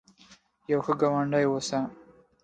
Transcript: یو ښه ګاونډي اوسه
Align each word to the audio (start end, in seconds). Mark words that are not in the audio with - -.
یو 0.71 0.79
ښه 0.85 0.93
ګاونډي 1.01 1.45
اوسه 1.47 1.79